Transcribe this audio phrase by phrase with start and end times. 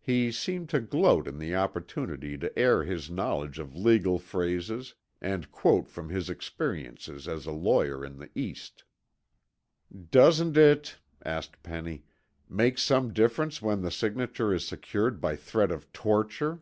[0.00, 5.52] He seemed to gloat in the opportunity to air his knowledge of legal phrases and
[5.52, 8.82] quote from his experiences as a lawyer in the East.
[10.10, 12.02] "Doesn't it," asked Penny,
[12.48, 16.60] "make some difference when the signature is secured by threat of torture?"